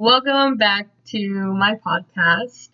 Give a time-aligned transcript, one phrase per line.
[0.00, 2.70] Welcome back to my podcast.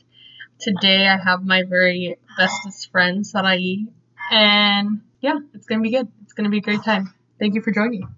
[0.60, 3.88] Today I have my very bestest friend, Sarai.
[4.30, 6.06] And yeah, it's gonna be good.
[6.22, 7.12] It's gonna be a great time.
[7.40, 8.08] Thank you for joining.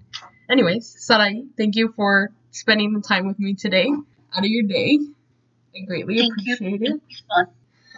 [0.50, 3.88] Anyways, Sarai, thank you for spending the time with me today
[4.34, 4.99] out of your day.
[5.75, 6.54] I greatly Thank you.
[6.56, 7.01] appreciate it.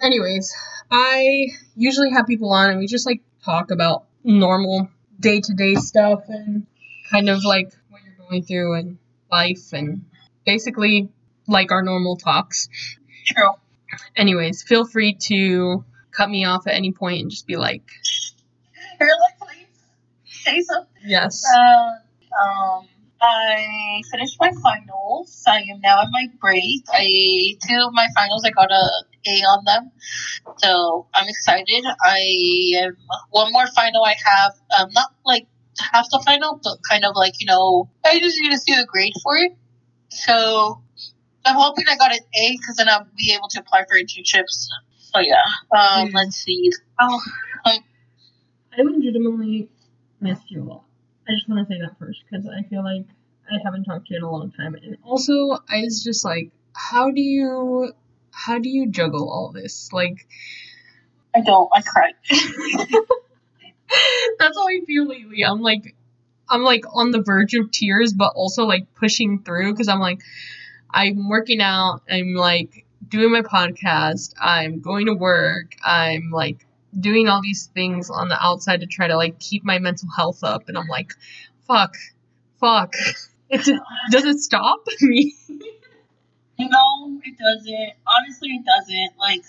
[0.03, 0.55] Anyways,
[0.93, 4.89] I usually have people on and we just like talk about normal
[5.19, 6.67] day to day stuff and
[7.11, 8.99] kind of like what you're going through and
[9.31, 10.05] life and
[10.45, 11.09] basically
[11.46, 12.68] like our normal talks.
[13.26, 13.53] True.
[14.17, 17.82] Anyways, feel free to cut me off at any point and just be like,
[18.98, 19.67] please
[20.26, 20.93] say something.
[21.04, 21.43] yes.
[21.57, 21.93] Uh,
[22.43, 22.89] um,
[23.22, 25.45] I finished my finals.
[25.46, 26.84] I am now in my break.
[26.90, 28.90] I two of my finals, I got a
[29.26, 29.90] A on them,
[30.57, 31.84] so I'm excited.
[32.03, 32.97] I am
[33.31, 34.53] one more final I have.
[34.78, 35.47] Um, not like
[35.92, 38.86] half the final, but kind of like you know, I just need to see the
[38.86, 39.53] grade for it.
[40.11, 40.83] So
[41.45, 44.67] I'm hoping I got an A because then I'll be able to apply for internships.
[44.98, 45.37] So yeah.
[45.77, 46.12] Um, Yeah.
[46.15, 46.71] let's see.
[47.01, 47.21] Oh,
[47.67, 49.69] I legitimately
[50.21, 50.84] missed you a lot.
[51.29, 53.05] I just want to say that first because I feel like
[53.51, 54.75] I haven't talked to you in a long time.
[54.75, 57.93] And also, I was just like, how do you,
[58.33, 59.93] how do you juggle all this?
[59.93, 60.27] Like,
[61.34, 61.69] I don't.
[61.75, 62.12] I cry.
[64.39, 65.45] That's how I feel lately.
[65.45, 65.95] I'm like,
[66.51, 70.20] I'm like on the verge of tears, but also like pushing through because I'm like,
[70.91, 72.03] I'm working out.
[72.11, 74.34] I'm like doing my podcast.
[74.41, 75.77] I'm going to work.
[75.84, 76.67] I'm like
[76.98, 80.43] doing all these things on the outside to try to like keep my mental health
[80.43, 80.69] up.
[80.69, 81.12] And I'm like,
[81.67, 81.95] fuck,
[82.59, 82.95] fuck.
[83.53, 83.65] It
[84.12, 85.34] does it stop me?
[85.48, 87.93] No, it doesn't.
[88.06, 89.19] Honestly, it doesn't.
[89.19, 89.43] Like,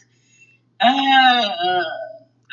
[0.80, 1.84] uh,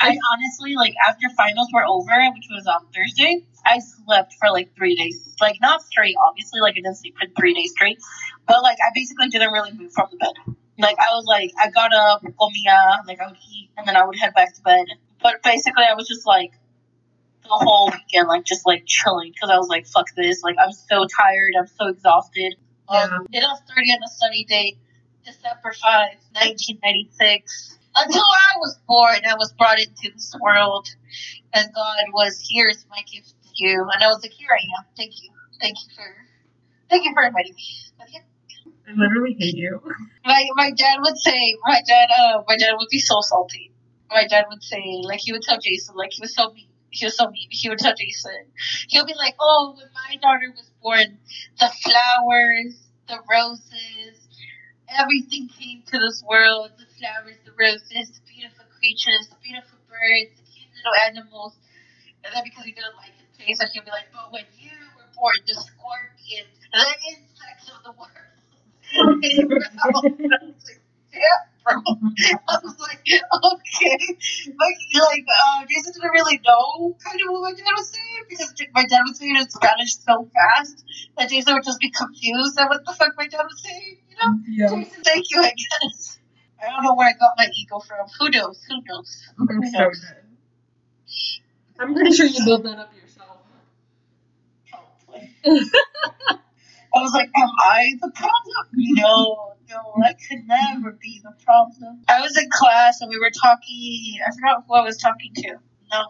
[0.00, 3.44] I honestly like after finals were over, which was on Thursday.
[3.66, 5.34] I slept for like three days.
[5.40, 6.60] Like not straight, obviously.
[6.60, 7.98] Like I didn't sleep for three days straight,
[8.46, 10.54] but like I basically didn't really move from the bed.
[10.78, 14.04] Like I was like I got up, comia, like I would eat, and then I
[14.04, 14.86] would head back to bed.
[15.22, 16.52] But basically, I was just like
[17.42, 20.42] the whole weekend, like just like chilling because I was like, fuck this.
[20.42, 21.54] Like I'm so tired.
[21.58, 22.54] I'm so exhausted.
[22.88, 24.78] Um, it was 30 on a sunny day,
[25.24, 27.77] December 5, 1996.
[27.96, 30.88] Until I was born, I was brought into this world,
[31.52, 33.88] and God was, here's my gift to you.
[33.92, 34.84] And I was like, here I am.
[34.96, 35.30] Thank you.
[35.60, 36.04] Thank you for,
[36.90, 37.64] thank you for inviting me.
[38.12, 38.20] Yeah.
[38.88, 39.80] I literally hate you.
[40.24, 43.72] My, my dad would say, my dad, uh, my dad would be so salty.
[44.10, 46.68] My dad would say, like, he would tell Jason, like, he was so mean.
[46.90, 47.48] He was so mean.
[47.50, 48.46] He would tell Jason.
[48.88, 51.18] He'll be like, oh, when my daughter was born,
[51.60, 54.17] the flowers, the roses,
[54.90, 56.72] everything came to this world.
[56.78, 61.56] The flowers, the roses, the beautiful creatures, the beautiful birds, the cute little animals.
[62.24, 65.08] And then because he didn't like it, Jason, he'll be like, but when you were
[65.14, 68.28] born, the scorpions, the insects of the world.
[68.88, 70.80] I was like,
[71.12, 71.76] yeah, bro.
[72.48, 73.98] I was like, okay.
[74.48, 78.52] Like, like uh, Jason didn't really know kind of what my dad was saying because
[78.74, 80.84] my dad was saying it in Spanish so fast
[81.16, 84.38] that Jason would just be confused at what the fuck my dad was saying, know?
[84.48, 84.68] Yeah.
[84.68, 86.18] Jason, thank you, I guess.
[86.62, 88.06] I don't know where I got my ego from.
[88.18, 88.60] Who knows?
[88.68, 89.28] Who knows?
[89.38, 90.04] I'm Who knows?
[91.78, 93.38] I'm pretty sure you built that up yourself.
[94.70, 95.30] Probably.
[96.94, 98.66] I was like, am I the problem?
[98.72, 102.02] No, no, I could never be the problem.
[102.08, 104.18] I was in class and we were talking.
[104.26, 105.48] I forgot who I was talking to.
[105.92, 106.04] No.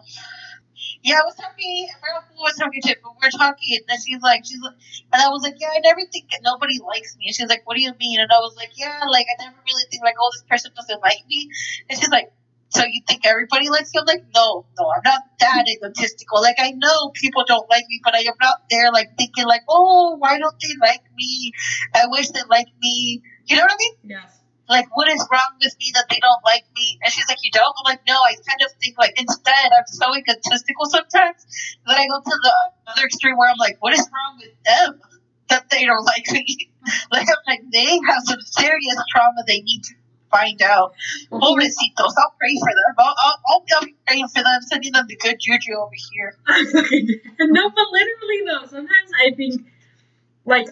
[1.01, 1.87] Yeah, I was talking.
[2.03, 4.75] I was talking to, but we were talking, and she's like, she's like,
[5.13, 7.27] and I was like, yeah, I never think that nobody likes me.
[7.27, 8.19] And she's like, what do you mean?
[8.19, 11.01] And I was like, yeah, like I never really think like, oh, this person doesn't
[11.01, 11.49] like me.
[11.89, 12.31] And she's like,
[12.69, 14.01] so you think everybody likes you?
[14.01, 16.41] I'm like, no, no, I'm not that egotistical.
[16.41, 19.61] Like I know people don't like me, but I am not there like thinking like,
[19.67, 21.51] oh, why don't they like me?
[21.95, 23.23] I wish they liked me.
[23.45, 23.93] You know what I mean?
[24.03, 24.38] Yes.
[24.69, 26.99] Like, what is wrong with me that they don't like me?
[27.03, 27.73] And she's like, you don't?
[27.79, 31.41] I'm like, no, I kind of think like instead I'm so egotistical sometimes
[31.87, 32.53] that I go to the
[32.91, 35.01] other extreme where I'm like, what is wrong with them
[35.49, 36.71] that they don't like me?
[37.11, 39.95] like I'm like, they have some serious trauma they need to
[40.29, 40.93] find out.
[41.31, 41.41] Mm-hmm.
[41.41, 42.95] Pobrecitos, I'll pray for them.
[42.99, 46.37] I'll, I'll, I'll, I'll be praying for them, sending them the good juju over here.
[47.39, 49.65] no, but literally though, sometimes I think
[50.45, 50.67] like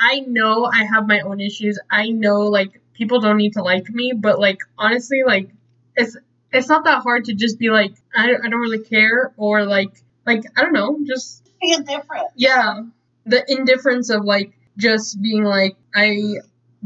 [0.00, 1.78] I know I have my own issues.
[1.90, 5.48] I know like people don't need to like me, but like honestly, like
[5.96, 6.16] it's
[6.52, 9.90] it's not that hard to just be like I, I don't really care or like
[10.26, 12.28] like I don't know, just Being different.
[12.36, 12.82] yeah,
[13.24, 16.34] the indifference of like just being like I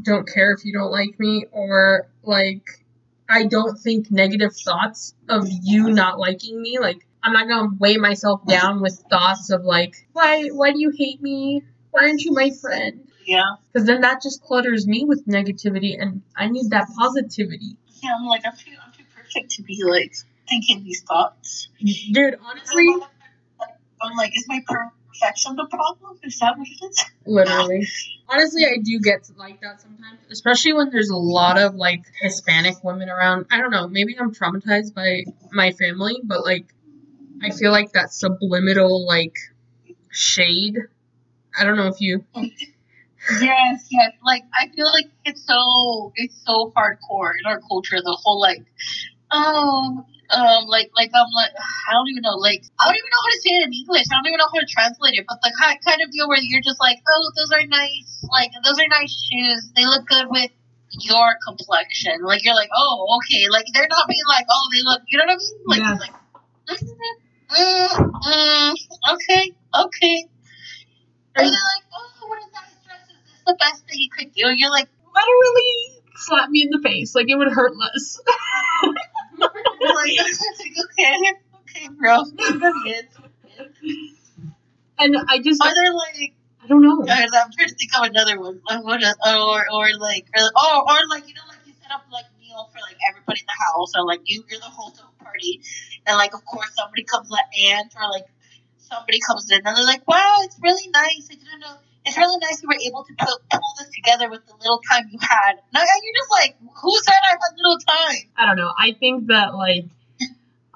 [0.00, 2.62] don't care if you don't like me or like
[3.28, 6.78] I don't think negative thoughts of you not liking me.
[6.78, 10.90] Like I'm not gonna weigh myself down with thoughts of like why why do you
[10.96, 11.64] hate me?
[11.90, 13.08] Why aren't you my friend?
[13.24, 13.56] Yeah.
[13.72, 17.76] Because then that just clutters me with negativity, and I need that positivity.
[18.02, 20.14] Yeah, I'm like, I'm too, I'm too perfect to be like
[20.48, 21.68] thinking these thoughts.
[22.12, 22.86] Dude, honestly,
[24.02, 26.18] I'm like, is my perfection the problem?
[26.22, 27.04] Is that what it is?
[27.26, 27.86] literally.
[28.28, 32.82] Honestly, I do get like that sometimes, especially when there's a lot of like Hispanic
[32.82, 33.46] women around.
[33.50, 36.66] I don't know, maybe I'm traumatized by my family, but like,
[37.42, 39.36] I feel like that subliminal like
[40.10, 40.78] shade.
[41.58, 42.24] I don't know if you.
[42.34, 42.44] Oh,
[43.30, 44.12] Yes, yes.
[44.24, 47.96] Like I feel like it's so it's so hardcore in our culture.
[48.02, 48.60] The whole like,
[49.30, 51.52] oh, um, like like I'm like
[51.88, 52.36] I don't even know.
[52.36, 54.06] Like I don't even know how to say it in English.
[54.12, 55.24] I don't even know how to translate it.
[55.28, 58.24] But the kind kind of deal where you're just like, oh, those are nice.
[58.30, 59.72] Like those are nice shoes.
[59.76, 60.50] They look good with
[61.00, 62.22] your complexion.
[62.22, 63.48] Like you're like, oh, okay.
[63.50, 65.02] Like they're not being like, oh, they look.
[65.08, 65.56] You know what I mean?
[65.66, 65.96] Like, Yeah.
[65.96, 66.14] like
[67.50, 67.88] mm,
[68.26, 68.74] mm,
[69.14, 70.28] okay, okay.
[71.36, 71.84] And they're like,
[73.46, 74.46] the best thing you could do?
[74.46, 77.14] And you're like, Literally slap me in the face.
[77.14, 78.20] Like it would hurt less.
[79.38, 80.18] like
[80.84, 81.16] okay,
[81.60, 82.22] okay, bro.
[84.98, 87.00] And I just, Are there like, I don't know.
[87.02, 88.60] I'm trying to think of another one.
[88.68, 91.90] Like, what is- Or, or like, or, or, or like, you know, like you set
[91.90, 95.22] up like meal for like everybody in the house, or like you, you're the a
[95.24, 95.60] party,
[96.06, 98.26] and like, of course, somebody comes, like aunt, or like
[98.78, 101.28] somebody comes in, and they're like, wow, it's really nice.
[101.30, 101.76] I didn't know.
[102.04, 103.38] It's really nice you were able to pull,
[103.78, 105.54] this together with the little time you had.
[105.72, 108.30] No, and you're just like, who said I had little time?
[108.36, 108.72] I don't know.
[108.78, 109.86] I think that like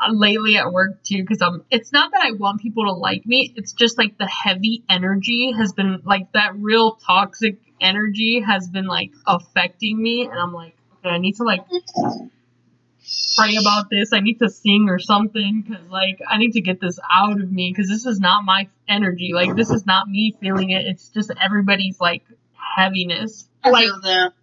[0.01, 1.65] uh, lately at work too, because I'm.
[1.71, 3.53] It's not that I want people to like me.
[3.57, 8.87] It's just like the heavy energy has been like that real toxic energy has been
[8.87, 11.61] like affecting me, and I'm like, okay, I need to like
[13.37, 14.13] pray about this.
[14.13, 17.51] I need to sing or something because like I need to get this out of
[17.51, 19.33] me because this is not my energy.
[19.35, 20.87] Like this is not me feeling it.
[20.87, 22.23] It's just everybody's like
[22.77, 23.49] heaviness.
[23.65, 23.89] I Like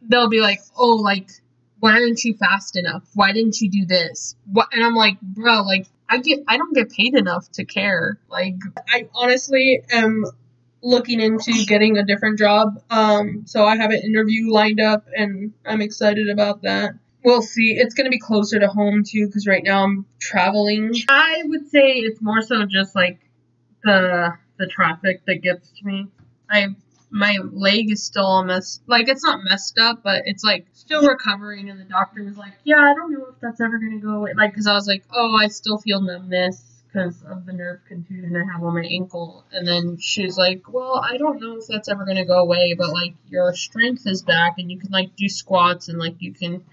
[0.02, 1.30] they'll be like, "Oh, like,
[1.80, 3.04] why aren't you fast enough?
[3.14, 4.68] Why didn't you do this?" What?
[4.74, 8.20] And I'm like, "Bro, like, I get, I don't get paid enough to care.
[8.30, 8.56] Like,
[8.90, 10.26] I honestly am
[10.82, 12.82] looking into getting a different job.
[12.90, 16.96] Um, so I have an interview lined up, and I'm excited about that.
[17.26, 17.76] We'll see.
[17.78, 20.94] It's gonna be closer to home too, because right now I'm traveling.
[21.10, 23.20] I would say it's more so just like
[23.84, 26.08] the the traffic that gets to me.
[26.50, 26.68] I
[27.10, 31.70] my leg is still almost like it's not messed up but it's like still recovering
[31.70, 34.34] and the doctor was like yeah i don't know if that's ever gonna go away
[34.36, 38.36] like because i was like oh i still feel numbness because of the nerve contusion
[38.36, 41.88] i have on my ankle and then she's like well i don't know if that's
[41.88, 45.30] ever gonna go away but like your strength is back and you can like do
[45.30, 46.66] squats and like you can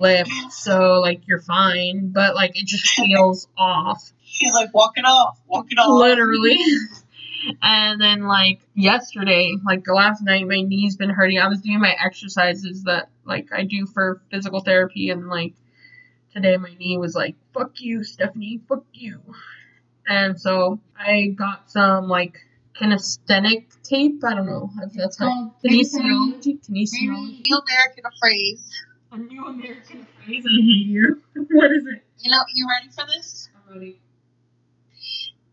[0.00, 5.40] lift so like you're fine but like it just feels off She's like, walking off,
[5.48, 6.00] walking off.
[6.00, 6.56] literally.
[7.62, 11.38] and then like yesterday, like the last night, my knee's been hurting.
[11.38, 15.54] I was doing my exercises that like I do for physical therapy, and like
[16.32, 19.20] today my knee was like, "Fuck you, Stephanie, fuck you."
[20.06, 22.38] And so I got some like
[22.80, 24.22] kinesthetic tape.
[24.24, 26.60] I don't know if that's how oh, kinesiology.
[26.64, 26.68] Kinesiology.
[26.70, 28.70] Maybe new American phrase.
[29.12, 30.44] A new American phrase.
[30.46, 31.20] I hate you.
[31.50, 32.04] what is it?
[32.20, 33.48] You know, you ready for this?
[33.56, 34.00] I'm ready.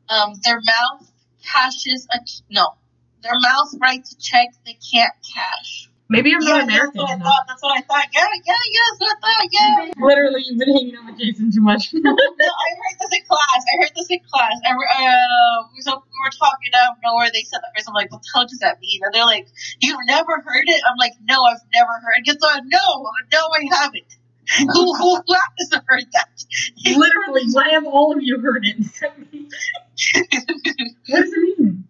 [0.10, 1.12] Um, their mouth
[1.44, 2.20] cashes a
[2.52, 2.76] no.
[3.24, 5.90] Their mouth writes a check they can't cash.
[6.10, 7.44] Maybe I'm not American That's what I thought.
[7.48, 8.08] That's what I thought.
[8.16, 8.80] Yeah, yeah, yeah.
[8.88, 9.48] That's what I thought.
[9.52, 9.92] Yeah.
[10.00, 11.92] Literally, you've been hanging out with Jason too much.
[11.94, 13.60] No, I heard this in class.
[13.68, 14.56] I heard this in class.
[14.64, 17.28] I, uh, so we were talking out of nowhere.
[17.34, 17.90] They said that first.
[17.90, 19.02] I'm like, what the hell does that mean?
[19.04, 19.48] And they're like,
[19.82, 20.82] you've never heard it?
[20.88, 22.40] I'm like, no, I've never heard it.
[22.40, 24.08] So, no, no, I haven't.
[24.72, 25.22] who, who
[25.60, 26.30] hasn't heard that?
[26.86, 28.78] Literally, why have all of you heard it?
[31.10, 31.88] what does it mean?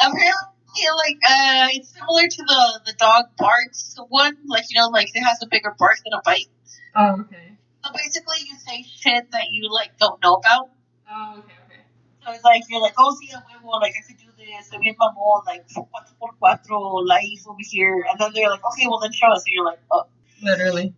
[0.00, 0.49] Apparently,
[0.96, 4.36] like, uh, it's similar to the, the dog barks one.
[4.46, 6.48] Like, you know, like, it has a bigger bark than a bite.
[6.96, 7.56] Oh, okay.
[7.84, 10.70] So basically, you say shit that you, like, don't know about.
[11.10, 11.82] Oh, okay, okay.
[12.24, 14.82] So it's like, you're like, oh, sí, a huevo, like, I could do this, I'm
[14.82, 18.04] in mamón, like, cuatro por cuatro, life over here.
[18.10, 19.44] And then they're like, okay, well, then show us.
[19.46, 20.06] And you're like, oh.
[20.42, 20.94] Literally.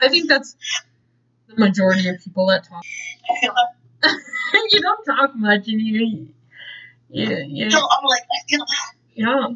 [0.00, 0.56] I think that's
[1.48, 2.82] the majority of people that talk.
[3.30, 3.48] I
[4.70, 6.28] you don't talk much, and you,
[7.08, 9.01] yeah, yeah, No, I'm like, I feel that.
[9.14, 9.48] Yeah.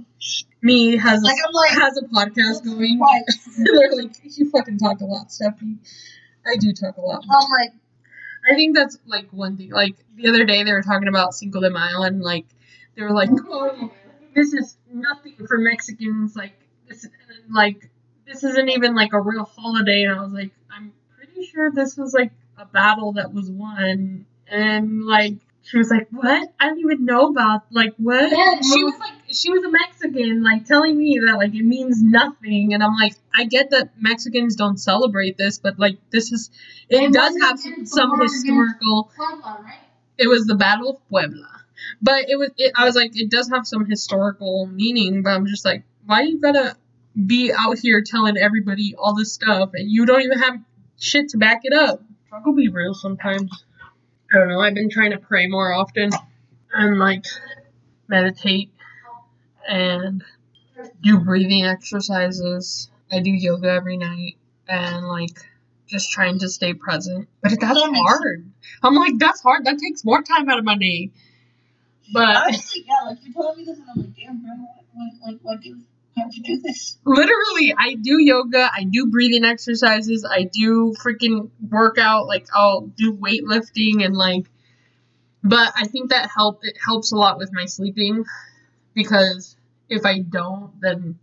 [0.63, 2.99] Me has a, Like, I'm like, has a podcast going.
[2.99, 5.79] They're like, you fucking talk a lot, Stephanie.
[6.47, 7.25] I do talk a lot.
[7.29, 7.73] I'm like,
[8.49, 9.71] I think that's like one thing.
[9.71, 12.47] Like the other day, they were talking about Cinco de Mayo, and like
[12.95, 13.91] they were like, "Oh,
[14.35, 16.37] this is nothing for Mexicans.
[16.37, 16.55] Like
[16.89, 17.91] this, and like
[18.27, 21.97] this isn't even like a real holiday." And I was like, "I'm pretty sure this
[21.97, 26.53] was like a battle that was won." And like she was like, "What?
[26.61, 30.43] I don't even know about like what?" Yeah, she was like, she was a Mexican,
[30.43, 34.57] like telling me that like it means nothing, and I'm like, I get that Mexicans
[34.57, 36.51] don't celebrate this, but like this is,
[36.89, 39.11] it And does have some, some historical.
[39.17, 39.79] Puebla, right?
[40.19, 41.49] It was the Battle of Puebla,
[42.01, 42.51] but it was.
[42.57, 46.23] It, I was like, it does have some historical meaning, but I'm just like, why
[46.23, 46.77] you gotta
[47.27, 50.59] be out here telling everybody all this stuff, and you don't even have
[50.99, 52.03] shit to back it up?
[52.27, 53.65] Struggle be real sometimes.
[54.33, 54.61] I don't know.
[54.61, 56.11] I've been trying to pray more often
[56.73, 57.25] and like
[58.09, 58.71] meditate
[59.67, 60.25] and
[61.03, 62.91] do breathing exercises.
[63.11, 64.37] I do yoga every night
[64.69, 65.39] and like
[65.87, 67.29] just trying to stay present.
[67.43, 68.51] But that's hard.
[68.83, 69.65] I'm like, that's hard.
[69.65, 71.11] That takes more time out of my day.
[72.13, 75.13] But Honestly, yeah, like you're telling me this, and I'm like, damn, bro, what, what,
[75.21, 75.77] what, what do,
[76.17, 76.99] how'd you do this?
[77.05, 78.71] literally, I do yoga.
[78.73, 80.25] I do breathing exercises.
[80.29, 82.27] I do freaking workout.
[82.27, 84.47] Like I'll do weightlifting and like.
[85.43, 86.61] But I think that help.
[86.63, 88.25] It helps a lot with my sleeping
[88.95, 89.56] because
[89.89, 91.19] if I don't, then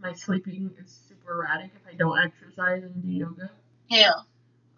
[0.00, 1.70] my sleeping is super erratic.
[1.74, 3.50] If I don't exercise and do yoga.
[3.88, 4.12] Yeah.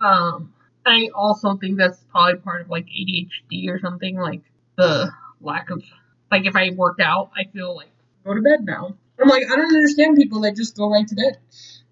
[0.00, 0.52] Um,
[0.86, 4.42] I also think that's probably part of like ADHD or something, like
[4.76, 5.10] the
[5.40, 5.82] lack of
[6.30, 7.90] like if I work out, I feel like
[8.24, 8.94] go to bed now.
[9.20, 11.38] I'm like I don't understand people that just go right to bed,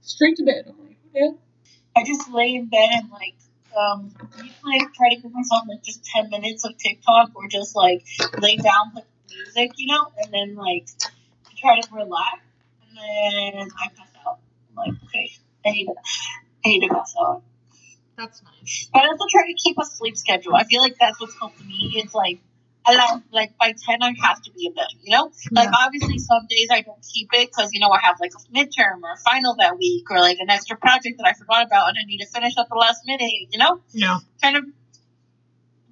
[0.01, 0.67] straight to bed.
[0.69, 1.37] I'm like okay.
[1.97, 3.35] I just lay in bed and like
[3.77, 7.75] um usually I try to give myself like just ten minutes of TikTok or just
[7.75, 8.07] like
[8.39, 10.87] lay down with music, you know, and then like
[11.57, 12.41] try to relax
[12.89, 14.39] and then I pass out.
[14.71, 15.31] I'm like, okay,
[15.65, 15.95] I need to
[16.65, 17.43] I need to pass out.
[18.17, 18.89] That's nice.
[18.93, 20.55] But I also try to keep a sleep schedule.
[20.55, 21.93] I feel like that's what's helped me.
[21.97, 22.41] It's like
[22.89, 25.33] allow like by ten I have to be in bed, you know?
[25.53, 25.85] Like Yeah.
[25.85, 29.03] obviously some days I don't keep it because you know I have like a midterm
[29.03, 31.99] or a final that week or like an extra project that I forgot about and
[32.01, 33.81] I need to finish at the last minute, you know?
[33.91, 34.19] Yeah.
[34.43, 34.65] Kind of.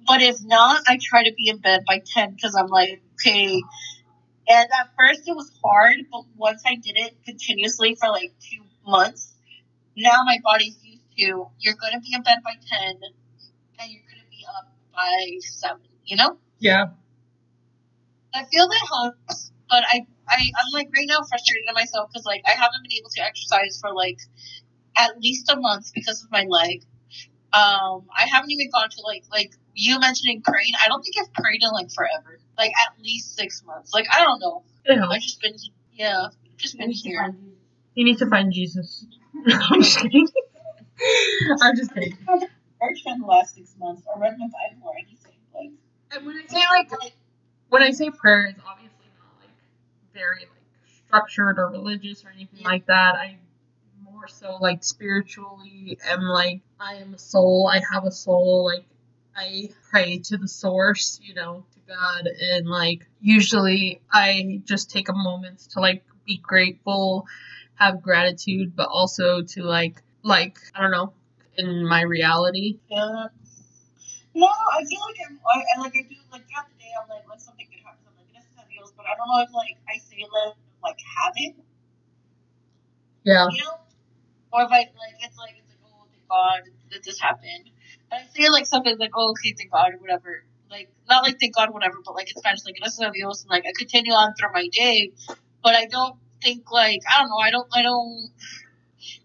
[0.07, 3.61] But if not, I try to be in bed by ten because I'm like okay.
[4.47, 8.63] And at first it was hard, but once I did it continuously for like two
[8.85, 9.33] months,
[9.97, 12.99] now my body's used to you're gonna be in bed by ten
[13.79, 16.37] and you're gonna be up by seven, you know?
[16.59, 16.85] Yeah.
[18.33, 22.25] I feel that helps, but I, I, I'm like right now frustrated at myself because
[22.25, 24.19] like I haven't been able to exercise for like
[24.97, 26.83] at least a month because of my leg.
[27.55, 30.73] Um, I haven't even gone to like like you mentioning praying.
[30.83, 33.93] I don't think I've prayed in like forever, like at least six months.
[33.93, 34.63] Like I don't know.
[34.83, 35.55] It I've just been
[35.93, 37.33] yeah, just been here.
[37.93, 39.05] You need to find Jesus.
[39.47, 40.27] I'm just kidding.
[41.61, 42.17] I'm just kidding.
[42.17, 45.39] Church in the last six months, or read my Bible or anything.
[45.53, 45.71] Like
[46.11, 46.91] And when I say like
[47.69, 49.49] when I say prayer, it's obviously not like
[50.13, 50.49] very like
[51.07, 52.67] structured or religious or anything Yeah.
[52.67, 53.15] like that.
[53.15, 53.37] I
[54.25, 57.69] more so like spiritually am like I am a soul.
[57.71, 58.65] I have a soul.
[58.65, 58.85] Like
[59.35, 65.09] I pray to the source, you know, to God, and like usually I just take
[65.09, 67.27] a moment to like be grateful,
[67.75, 71.13] have gratitude, but also to like like I don't know
[71.57, 72.77] in my reality.
[72.89, 73.27] Yeah.
[74.37, 76.91] No, I feel like I'm, I, I like I do like throughout the day.
[77.01, 79.43] I'm like, when something good happens, I'm like, this is Dios, but I don't know
[79.43, 81.55] if like I say it like like habit,
[83.23, 83.47] Yeah.
[83.49, 83.79] you know,
[84.55, 87.69] or if I like it's like it's like oh thank God that this happened.
[88.11, 90.43] And I say like something like oh okay thank God or whatever.
[90.71, 93.51] Like not like thank God whatever, but like in Spanish like gracias a Dios, and
[93.51, 95.11] like I continue on through my day,
[95.63, 98.29] but I don't think like I don't know I don't I don't.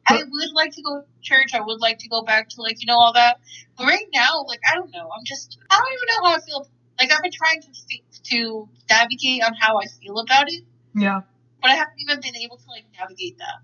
[0.07, 1.55] I would like to go to church.
[1.55, 3.39] I would like to go back to like you know all that.
[3.77, 5.09] But right now, like I don't know.
[5.17, 6.69] I'm just I don't even know how I feel.
[6.99, 11.23] Like I've been trying to think, to navigate on how I feel about it, Yeah.
[11.63, 13.61] but I haven't even been able to like navigate that.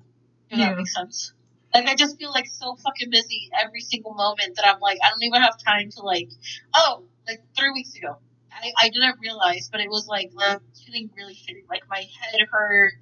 [0.49, 0.68] If Yeah.
[0.70, 1.32] that makes sense.
[1.76, 5.11] Like I just feel like so fucking busy every single moment that I'm like I
[5.11, 6.30] don't even have time to like
[6.75, 8.16] oh like three weeks ago.
[8.50, 11.68] I, I didn't realize, but it was like, like feeling really shitty.
[11.68, 12.92] Like my head hurt.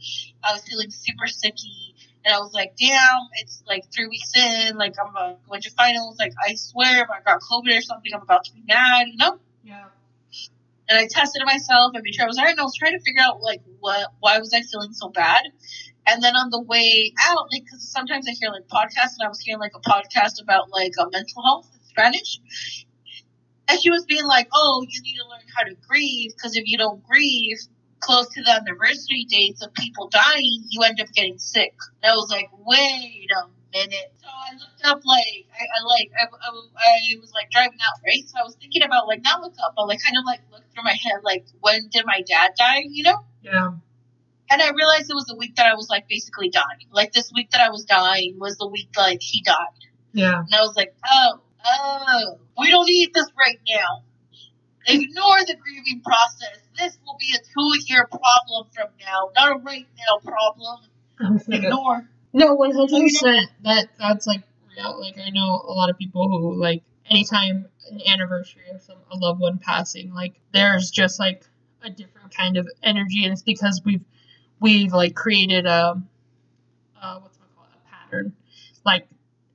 [0.43, 1.95] I was feeling super sicky.
[2.25, 4.77] And I was like, damn, it's like three weeks in.
[4.77, 6.19] Like I'm uh, going to finals.
[6.19, 9.17] Like I swear if I got COVID or something, I'm about to be mad, you
[9.17, 9.39] know?
[9.63, 9.85] Yeah.
[10.89, 11.93] and I tested myself.
[11.95, 12.53] I made sure I was alright.
[12.53, 15.43] And I was trying to figure out like what, why was I feeling so bad?
[16.07, 19.29] And then on the way out, like, because sometimes I hear like podcasts, and I
[19.29, 22.41] was hearing like a podcast about like uh, mental health in Spanish,
[23.69, 26.65] and she was being like, "Oh, you need to learn how to grieve because if
[26.67, 27.59] you don't grieve."
[28.01, 31.73] Close to the anniversary dates of people dying, you end up getting sick.
[32.03, 34.13] And I was like, wait a minute.
[34.21, 38.01] So I looked up, like, I, I like, I, I, I was like driving out,
[38.05, 38.29] right?
[38.29, 40.63] So I was thinking about, like, not look up, but like kind of like look
[40.75, 43.25] through my head, like, when did my dad die, you know?
[43.41, 43.71] Yeah.
[44.55, 46.87] And I realized it was the week that I was like basically dying.
[46.93, 49.57] Like this week that I was dying was the week like he died.
[50.13, 50.39] Yeah.
[50.39, 54.05] And I was like, oh, oh, we don't need this right now.
[54.87, 56.61] Ignore the grieving process.
[56.79, 60.83] This will be a two-year problem from now, not a right now problem.
[61.49, 62.09] Ignore.
[62.33, 63.51] No, one hundred percent.
[63.65, 64.45] That that's like
[64.77, 65.01] real.
[65.01, 69.17] Like I know a lot of people who like anytime an anniversary of some a
[69.17, 71.43] loved one passing, like there's just like
[71.83, 74.05] a different kind of energy, and it's because we've
[74.61, 76.03] we've like created a
[77.01, 78.33] uh, what's it called a pattern.
[78.85, 79.07] Like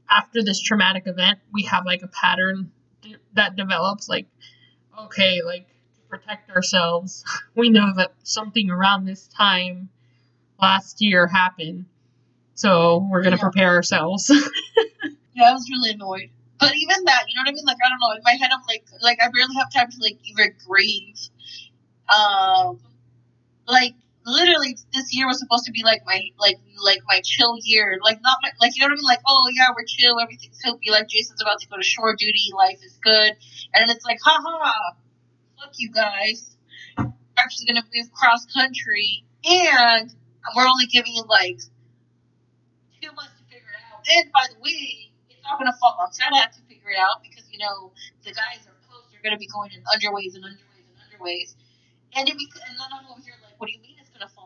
[0.09, 2.71] after this traumatic event, we have like a pattern
[3.33, 4.09] that develops.
[4.09, 4.27] Like
[4.99, 7.23] okay, like to protect ourselves,
[7.55, 9.89] we know that something around this time
[10.61, 11.85] last year happened,
[12.55, 13.41] so we're gonna Yeah.
[13.41, 14.31] prepare ourselves.
[15.33, 16.29] Yeah, I was really annoyed.
[16.59, 17.65] But even that, you know what I mean?
[17.65, 18.17] Like I don't know.
[18.17, 21.17] In my head, I'm like, like I barely have time to like even grieve.
[22.09, 22.79] Um,
[23.67, 23.93] like
[24.25, 27.99] literally, this year was supposed to be like my like like my chill year.
[28.03, 29.05] Like not my like you know what I mean?
[29.05, 30.91] Like oh yeah, we're chill, everything's healthy.
[30.91, 33.33] Like Jason's about to go to shore duty, life is good,
[33.73, 34.93] and it's like ha ha,
[35.59, 36.55] fuck you guys.
[37.37, 40.13] Actually gonna move cross country, and
[40.55, 41.59] we're only giving you like
[43.01, 44.03] two months to figure it out.
[44.03, 47.47] And by the way, it's not gonna fall on Santa to figure it out because
[47.51, 47.91] you know
[48.23, 49.07] the guys are close.
[49.11, 51.55] They're gonna be going in underways and underways and underways.
[52.15, 53.88] And it bec- and then I'm over here like, what do you mean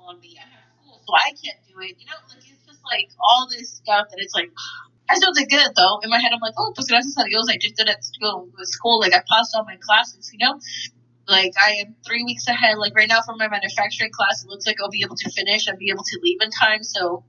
[0.08, 0.38] on me?
[0.38, 1.96] I have school, so I can't do it.
[2.00, 4.52] You know, like it's just like all this stuff that it's like.
[5.10, 6.00] I still did good though.
[6.02, 8.04] In my head, I'm like, oh, pues gracias a Dios, I just did it at
[8.06, 8.48] school.
[8.58, 10.32] With school, like I passed all my classes.
[10.32, 10.60] You know,
[11.28, 12.78] like I am three weeks ahead.
[12.78, 15.68] Like right now for my manufacturing class, it looks like I'll be able to finish
[15.68, 16.84] and be able to leave in time.
[16.84, 17.26] So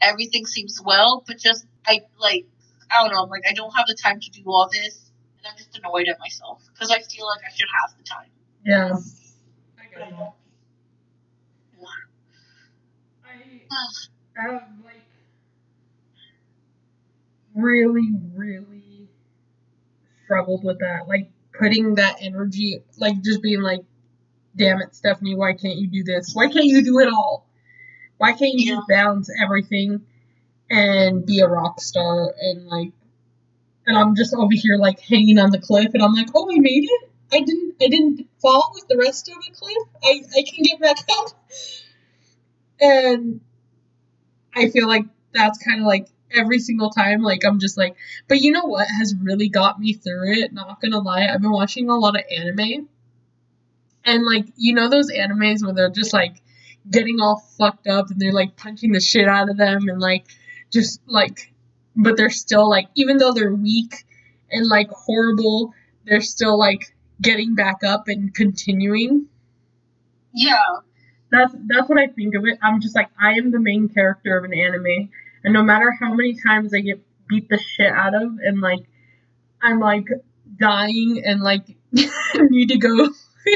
[0.00, 1.22] everything seems well.
[1.26, 2.46] But just I like
[2.90, 3.22] I don't know.
[3.22, 6.08] I'm like I don't have the time to do all this, and I'm just annoyed
[6.08, 8.30] at myself because I feel like I should have the time.
[8.64, 8.96] yeah.
[9.78, 10.12] I don't.
[10.14, 10.41] I
[14.36, 15.02] have like
[17.54, 19.08] really, really
[20.24, 21.08] struggled with that.
[21.08, 23.80] Like putting that energy, like just being like,
[24.56, 26.32] damn it, Stephanie, why can't you do this?
[26.34, 27.46] Why can't you do it all?
[28.18, 30.02] Why can't you just balance everything
[30.70, 32.92] and be a rock star and like
[33.86, 36.58] and I'm just over here like hanging on the cliff and I'm like, oh I
[36.58, 37.10] made it?
[37.32, 39.88] I didn't I didn't fall with the rest of the cliff.
[40.04, 41.28] I, I can get back up.
[42.80, 43.40] And
[44.54, 47.96] I feel like that's kind of like every single time, like I'm just like,
[48.28, 50.52] but you know what has really got me through it?
[50.52, 52.88] Not gonna lie, I've been watching a lot of anime,
[54.04, 56.40] and like you know those animes where they're just like
[56.90, 60.26] getting all fucked up and they're like punching the shit out of them and like
[60.70, 61.52] just like,
[61.96, 64.04] but they're still like even though they're weak
[64.50, 69.26] and like horrible, they're still like getting back up and continuing
[70.34, 70.58] Yeah.
[71.32, 72.58] That's that's what I think of it.
[72.62, 75.10] I'm just like I am the main character of an anime,
[75.42, 78.84] and no matter how many times I get beat the shit out of, and like
[79.62, 80.06] I'm like
[80.58, 81.64] dying and like
[82.34, 83.08] need to go,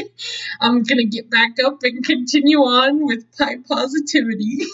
[0.60, 4.60] I'm gonna get back up and continue on with high positivity.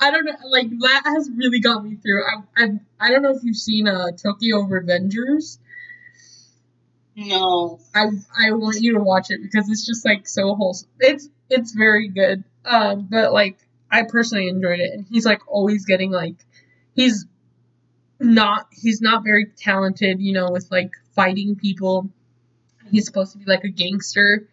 [0.00, 0.12] I.
[0.12, 2.22] Don't know, like that has really got me through.
[2.22, 2.68] I I,
[3.00, 5.58] I don't know if you've seen uh Tokyo Revengers.
[7.18, 7.80] No.
[7.96, 8.06] I
[8.38, 10.88] I want you to watch it because it's just like so wholesome.
[11.00, 12.44] It's it's very good.
[12.64, 13.58] Um, but like
[13.90, 16.36] I personally enjoyed it, and he's like always getting like
[16.94, 17.26] he's
[18.20, 22.08] not he's not very talented, you know, with like fighting people.
[22.88, 24.46] He's supposed to be like a gangster,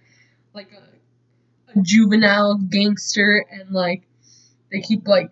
[0.53, 4.01] like a, a juvenile gangster, and like
[4.71, 5.31] they keep like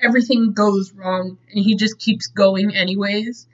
[0.00, 3.46] everything goes wrong, and he just keeps going anyways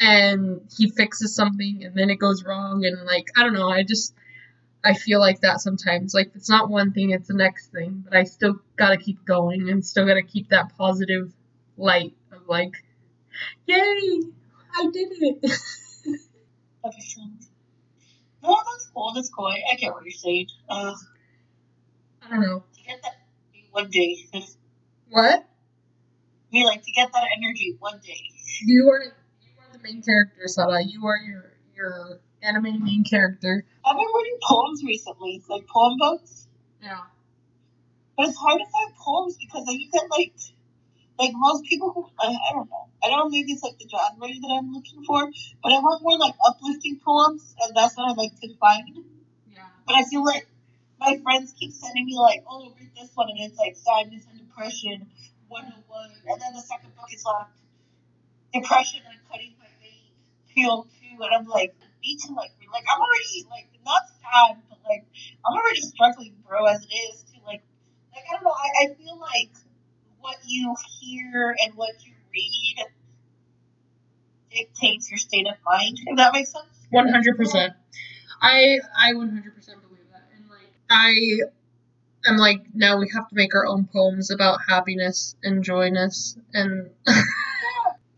[0.00, 3.82] and he fixes something and then it goes wrong and like I don't know, I
[3.82, 4.14] just
[4.82, 6.14] I feel like that sometimes.
[6.14, 9.68] Like it's not one thing, it's the next thing, but I still gotta keep going
[9.68, 11.32] and still gotta keep that positive
[11.76, 12.72] light of like,
[13.66, 13.76] Yay!
[13.76, 15.38] I did it
[16.84, 17.50] makes
[18.42, 19.12] that's cool.
[19.14, 19.46] That's cool.
[19.46, 20.46] I, I get what you're saying.
[20.68, 20.94] Uh,
[22.22, 22.62] I don't know.
[22.74, 23.16] to get that
[23.70, 24.26] one day.
[25.12, 25.44] What?
[26.52, 28.20] Me like to get that energy one day.
[28.64, 29.19] You are you are the
[29.82, 30.84] main character, Sada.
[30.84, 33.64] You are your your anime main character.
[33.84, 36.48] I've been reading poems recently, like poem books.
[36.82, 37.00] Yeah.
[38.16, 40.34] But it's hard to find poems because then you get like,
[41.18, 42.88] like most people who I, I don't know.
[43.02, 43.28] I don't know.
[43.28, 45.30] Maybe it's like the genre that I'm looking for,
[45.62, 49.04] but I want more like uplifting poems, and that's what I like to find.
[49.50, 49.62] Yeah.
[49.86, 50.46] But I feel like
[50.98, 54.38] my friends keep sending me like, oh, read this one, and it's like sadness and
[54.38, 55.06] depression,
[55.48, 57.46] 101, and then the second book is like
[58.52, 59.54] depression and cutting
[60.54, 64.78] feel two, and I'm like, need to like, like I'm already like not sad, but
[64.88, 65.04] like
[65.46, 67.62] I'm already struggling, bro, as it is to like,
[68.14, 69.50] like I don't know, I, I feel like
[70.20, 72.86] what you hear and what you read
[74.50, 76.66] dictates your state of mind, if that makes sense.
[76.90, 77.72] One hundred percent.
[78.42, 81.40] I I one hundred percent believe that, and like I
[82.28, 86.90] am like now we have to make our own poems about happiness and joyness and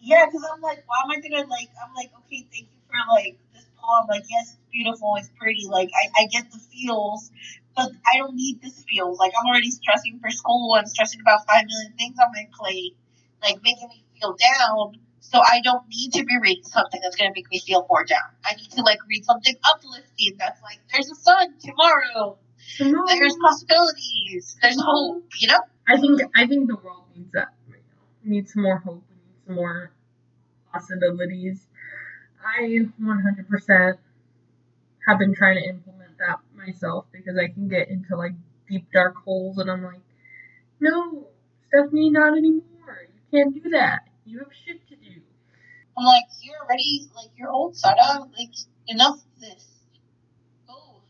[0.03, 1.71] Yeah, because I'm like, why am I gonna like?
[1.79, 4.07] I'm like, okay, thank you for like this poem.
[4.11, 5.69] Like, yes, it's beautiful, it's pretty.
[5.71, 7.31] Like, I, I get the feels,
[7.77, 9.21] but I don't need this feels.
[9.21, 12.97] Like, I'm already stressing for school and stressing about five million things on my plate,
[13.43, 14.99] like making me feel down.
[15.21, 18.27] So I don't need to be reading something that's gonna make me feel more down.
[18.45, 20.35] I need to like read something uplifting.
[20.37, 22.38] That's like, there's a sun tomorrow.
[22.77, 23.07] tomorrow.
[23.07, 24.59] There's possibilities.
[24.61, 25.31] There's hope.
[25.38, 25.61] You know.
[25.87, 28.03] I think I think the world needs that right now.
[28.25, 29.05] We need some more hope.
[29.53, 29.91] We need some more
[30.73, 31.67] possibilities.
[32.45, 33.99] I 100%
[35.07, 38.33] have been trying to implement that myself because I can get into like
[38.69, 40.01] deep dark holes and I'm like,
[40.81, 41.29] no,
[41.69, 42.62] Stephanie, not anymore.
[43.15, 44.01] You can't do that.
[44.25, 45.21] You have shit to do.
[45.97, 48.27] I'm like, you're already like you're old, Sada.
[48.37, 48.51] Like
[48.88, 49.67] enough of this.
[50.67, 51.03] Go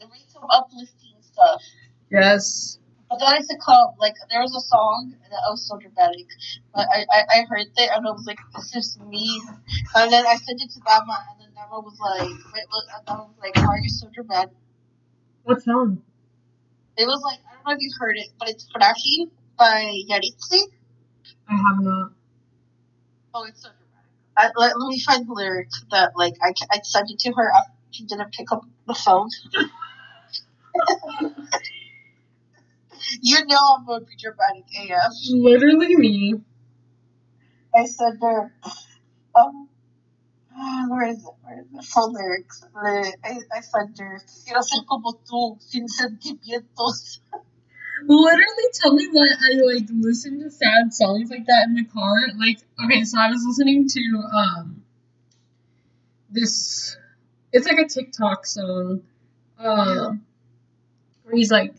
[0.00, 1.62] and read some uplifting stuff.
[2.10, 2.78] Yes.
[3.08, 3.94] But then I succumbed.
[3.98, 6.26] Like there was a song that I was so dramatic,
[6.74, 9.40] but I, I, I heard it and I was like, this is me.
[9.94, 13.06] And then I sent it to Dama, and then Dama was like, wait, look, and
[13.06, 14.56] Dama was like, why are you so dramatic?
[15.44, 16.02] What song?
[16.96, 20.58] It was like I don't know if you heard it, but it's Frágil by Yahritza.
[21.48, 22.10] I have not.
[23.34, 24.10] Oh, it's so dramatic.
[24.36, 27.52] I, let, let me find the lyrics that like I, I sent it to her
[27.52, 29.30] after she didn't pick up the phone.
[33.22, 35.12] you know I'm going to be dramatic AF.
[35.30, 36.34] Literally me.
[37.74, 38.52] I said her,
[39.34, 39.68] um,
[40.88, 41.34] where is it?
[41.42, 41.84] Where is it?
[41.84, 42.64] Full lyrics.
[42.74, 43.12] I,
[43.54, 47.20] I said her, quiero ser como tú, sin sentimientos.
[48.06, 52.14] Literally tell me why I like listen to sad songs like that in the car.
[52.38, 54.82] Like, okay, so I was listening to um
[56.30, 56.96] this
[57.52, 59.02] it's like a TikTok song.
[59.58, 60.22] Um
[61.24, 61.74] where he's like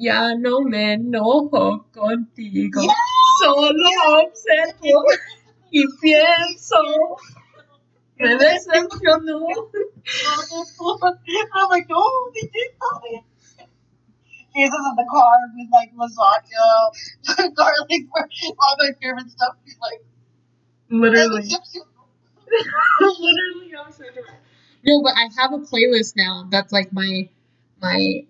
[0.00, 2.80] Ya no me enojo contigo.
[2.80, 2.94] Yes!
[3.40, 3.90] Solo
[4.24, 5.04] observo
[5.70, 6.80] y pienso.
[8.16, 9.46] Me decepcionó.
[11.54, 13.24] I'm like, no, they did something.
[14.56, 18.02] Jesus in the car with like lasagna, garlic,
[18.58, 19.54] all my favorite stuff.
[19.64, 20.00] He's like,
[20.88, 21.44] Literally.
[23.00, 24.04] Literally, I'm so.
[24.82, 27.28] No, but I have a playlist now that's like my
[27.80, 28.24] my my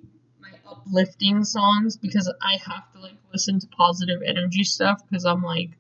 [0.91, 5.71] uplifting songs because I have to like listen to positive energy stuff because I'm like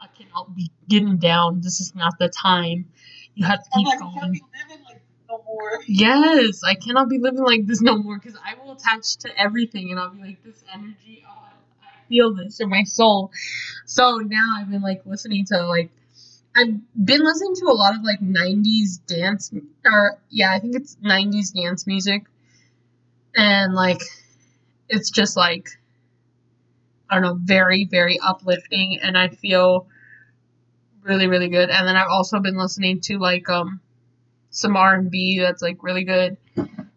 [0.00, 1.60] I cannot be getting down.
[1.60, 2.86] This is not the time.
[3.34, 4.40] You have to keep like, going.
[4.84, 5.80] like no more.
[5.86, 9.90] Yes, I cannot be living like this no more because I will attach to everything
[9.90, 11.48] and I'll be like, this energy, oh,
[11.82, 13.32] I feel this in my soul.
[13.86, 15.90] So now I've been like listening to like,
[16.56, 19.52] I've been listening to a lot of like 90s dance,
[19.84, 22.24] or yeah, I think it's 90s dance music.
[23.34, 24.00] And like,
[24.88, 25.68] it's just like,
[27.10, 29.88] I don't know, very, very uplifting and I feel
[31.02, 31.70] really, really good.
[31.70, 33.80] And then I've also been listening to like, um,
[34.50, 36.36] some R and B that's like really good.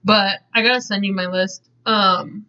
[0.04, 2.46] But I gotta send you my list, um,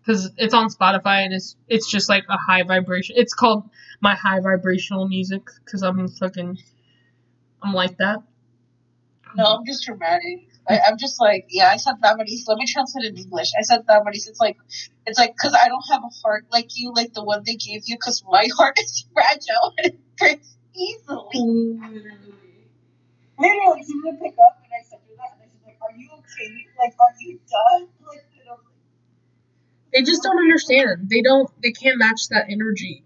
[0.00, 3.16] because it's on Spotify and it's it's just like a high vibration.
[3.18, 3.68] It's called
[4.00, 6.58] my high vibrational music because I'm fucking,
[7.62, 8.22] I'm like that.
[9.34, 10.48] No, I'm just dramatic.
[10.68, 13.18] I, I'm just like, yeah, I said that, but he's, let me translate it in
[13.18, 13.50] English.
[13.58, 14.56] I said that, but it's like,
[15.06, 17.82] it's like, cause I don't have a heart like you, like the one they gave
[17.86, 21.78] you, cause my heart is fragile and it breaks easily.
[23.38, 25.96] Literally, she didn't pick up, and I said her that, and I said, like, are
[25.96, 26.66] you okay?
[26.78, 27.88] Like, are you done?
[28.06, 28.58] Like, you know,
[29.92, 31.10] They just don't understand.
[31.10, 31.50] They don't.
[31.62, 33.02] They can't match that energy.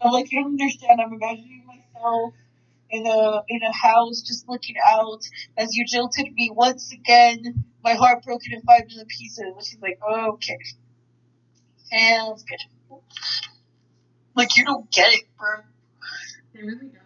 [0.00, 1.00] I'm like, you don't understand.
[1.00, 2.34] I'm imagining myself
[2.94, 5.22] in a in a house, just looking out
[5.56, 7.64] as you jilted me once again.
[7.82, 9.38] My heart broken in five million pieces.
[9.38, 10.58] And she's like, oh, okay,
[11.90, 13.00] sounds good.
[14.36, 15.62] Like you don't get it, bro.
[16.54, 17.02] They really don't.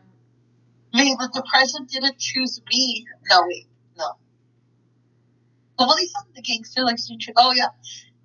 [0.94, 3.06] Me, the depression didn't choose me.
[3.30, 4.12] No, wait, no.
[5.78, 7.34] The one he said the gangster likes to choose.
[7.36, 7.68] Oh yeah,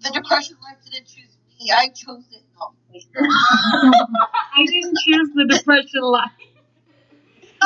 [0.01, 1.71] the depression life didn't choose me.
[1.71, 2.43] I chose it.
[2.59, 3.07] No, wait.
[3.15, 6.31] I didn't choose the depression life.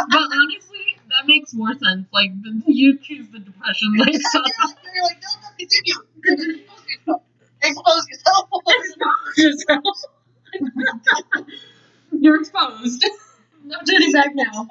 [0.09, 2.07] But honestly, that makes more sense.
[2.11, 4.21] Like, the, you choose the depression life.
[4.31, 4.39] So
[4.93, 5.95] You're like, no, no, continue.
[6.23, 6.63] Continue.
[7.63, 8.49] Expose yourself.
[8.67, 9.83] Expose yourself.
[10.75, 11.47] yourself.
[12.11, 13.05] You're exposed.
[13.65, 14.69] No turning back now.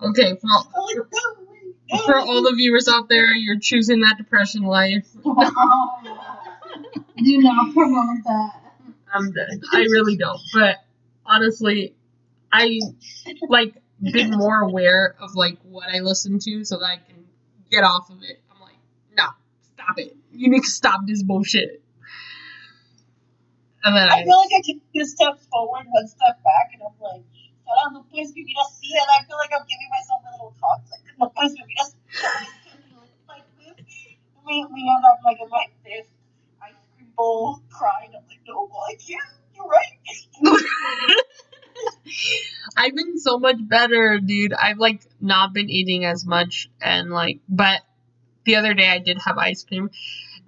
[0.00, 3.58] Okay, for all, I'm like, no, wait, no, for all the viewers out there, you're
[3.58, 5.08] choosing that depression life.
[5.24, 5.24] Do
[7.38, 8.50] not promote that.
[9.12, 9.60] I'm dead.
[9.72, 10.40] I really don't.
[10.52, 10.84] But
[11.26, 11.94] honestly,
[12.54, 12.78] I
[13.48, 17.24] like been more aware of like what I listen to so that I can
[17.70, 18.40] get off of it.
[18.52, 18.78] I'm like,
[19.16, 19.26] no,
[19.74, 20.16] stop it.
[20.32, 21.82] You need to stop this bullshit.
[23.82, 26.80] And then I I, feel like I take two steps forward, one step back, and
[26.80, 27.26] I'm like,
[27.66, 30.80] "Será no puedes vivir así?" And I feel like I'm giving myself a little talk,
[30.88, 31.98] like, "No puedes vivir así."
[33.28, 33.84] like this.
[34.46, 36.06] We, we end up like in like this
[36.62, 38.16] ice cream bowl crying.
[38.16, 39.20] I'm like, no, well, I can't.
[39.54, 40.00] You're right.
[42.76, 44.52] I've been so much better, dude.
[44.52, 47.80] I've like not been eating as much and like but
[48.44, 49.90] the other day I did have ice cream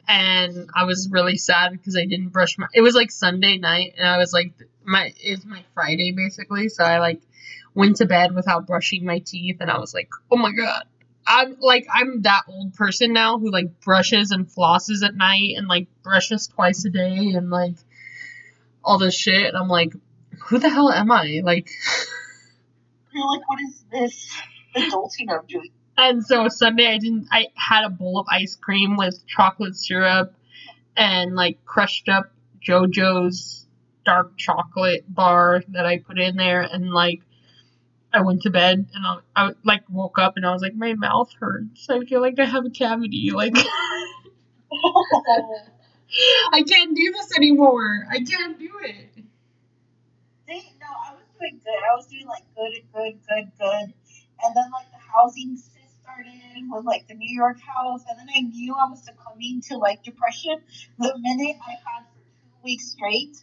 [0.09, 3.95] and I was really sad because I didn't brush my it was like Sunday night
[3.99, 4.53] and I was like
[4.85, 7.21] my it's my Friday basically, so I like
[7.75, 10.85] went to bed without brushing my teeth and I was like, "Oh my god."
[11.29, 15.67] I'm like I'm that old person now who like brushes and flosses at night and
[15.67, 17.75] like brushes twice a day and like
[18.87, 19.49] all this shit.
[19.49, 19.93] And I'm like,
[20.47, 21.41] who the hell am I?
[21.45, 21.69] Like
[23.13, 24.31] You're like, what is this
[24.75, 25.71] adulting I'm doing?
[25.99, 30.35] And so Sunday I didn't I had a bowl of ice cream with chocolate syrup
[30.97, 32.31] and like crushed up
[32.67, 33.67] JoJo's
[34.05, 37.23] dark chocolate bar that I put in there and like
[38.13, 40.95] I went to bed and I, I like woke up and I was like my
[40.95, 41.89] mouth hurts.
[41.91, 43.31] I feel like I have a cavity.
[43.33, 43.57] Like.
[46.53, 48.07] I can't do this anymore.
[48.11, 49.11] I can't do it.
[50.49, 51.81] See, no, I was doing good.
[51.81, 53.87] I was doing like good, good, good, good.
[54.43, 58.41] And then like the housing started with like the New York house, and then I
[58.41, 60.61] knew I was succumbing to like depression
[60.99, 63.37] the minute I had for two weeks straight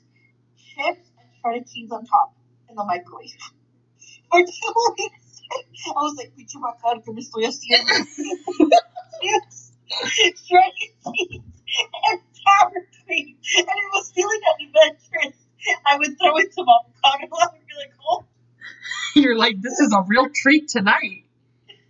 [0.57, 2.35] chips and shredded cheese on top
[2.69, 3.37] in the microwave.
[4.31, 5.41] For two weeks.
[5.53, 7.93] I was like, pinche bacán que me estoy haciendo.
[9.21, 9.73] Chips,
[10.47, 11.41] shredded cheese,
[12.09, 12.71] and sour
[13.05, 13.37] cream.
[13.57, 15.37] And it was feeling adventurous.
[15.85, 16.65] I would throw in some
[17.05, 18.25] avocado and be like, oh,
[19.15, 21.25] You're like this is a real treat tonight.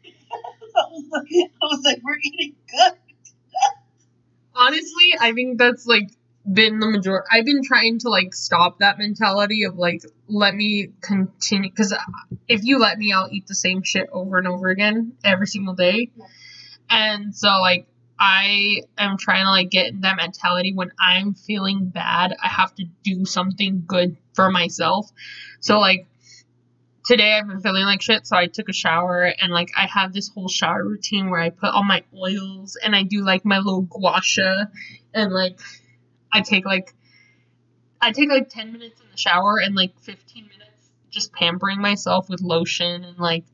[0.75, 1.27] I was like,
[1.61, 2.93] I was like, we're eating good.
[4.55, 6.09] honestly i think that's like
[6.51, 10.89] been the major i've been trying to like stop that mentality of like let me
[11.01, 11.95] continue because
[12.47, 15.73] if you let me i'll eat the same shit over and over again every single
[15.73, 16.25] day Yeah.
[16.89, 17.87] and so like
[18.19, 22.75] i am trying to like get in that mentality when i'm feeling bad i have
[22.75, 25.09] to do something good for myself
[25.61, 26.05] so like
[27.05, 30.13] today I've been feeling like shit, so I took a shower and like I have
[30.13, 33.57] this whole shower routine where I put all my oils and I do like my
[33.57, 34.65] little gua sha
[35.13, 35.59] and like
[36.31, 36.93] I take like
[38.01, 42.29] I take like 10 minutes in the shower and like 15 minutes just pampering myself
[42.29, 43.45] with lotion and like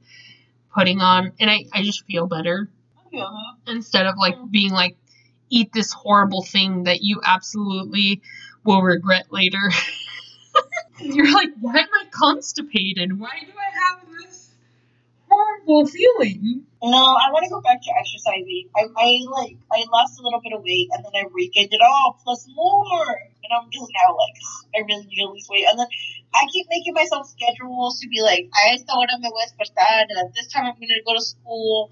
[0.74, 2.70] putting on and I, I just feel better
[3.12, 3.30] Yeah.
[3.68, 4.96] instead of like being like
[5.50, 8.22] eat this horrible thing that you absolutely
[8.64, 9.72] will regret later.
[11.02, 13.18] You're like, why am I constipated?
[13.20, 14.52] Why do I have this
[15.30, 16.66] horrible feeling?
[16.84, 18.68] No, I want to go back to exercising.
[18.76, 21.82] I, I like I lost a little bit of weight and then I regained it
[21.84, 24.36] all plus more, and I'm just now like
[24.76, 25.68] I really need to lose weight.
[25.70, 25.88] And then
[26.36, 30.20] I keep making myself schedules to be like, I hora me voy a despertar, and
[30.20, 31.92] at this time I'm gonna go to school.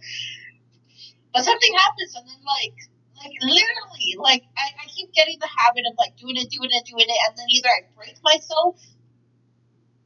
[1.32, 2.76] But something happens, and then like
[3.24, 6.84] like literally like I, I keep getting the habit of like doing it, doing it,
[6.88, 8.80] doing it, and then either I break myself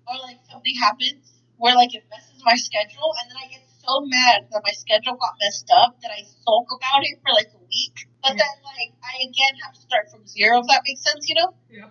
[0.07, 4.01] or like something happens where like it messes my schedule, and then I get so
[4.05, 7.61] mad that my schedule got messed up that I sulk about it for like a
[7.61, 8.09] week.
[8.21, 10.61] But then like I again have to start from zero.
[10.61, 11.53] If that makes sense, you know.
[11.69, 11.89] Yeah.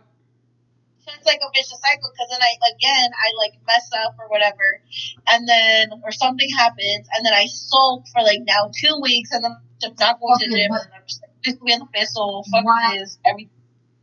[1.07, 4.29] So it's like a vicious cycle because then I again I like mess up or
[4.29, 4.83] whatever,
[5.27, 9.43] and then or something happens, and then I sulk for like now two weeks, and
[9.43, 12.43] then I'm just not going to the gym, and I'm just like this weird peso,
[12.51, 12.91] fuck Wow.
[12.93, 13.55] this, everything.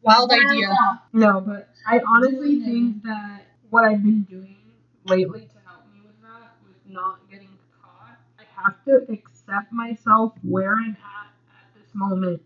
[0.01, 0.71] Wild idea.
[1.13, 3.46] No, but I honestly think that
[3.77, 4.57] what I've been doing
[5.05, 10.33] lately to help me with that, with not getting caught, I have to accept myself
[10.41, 12.41] where I'm at at this moment,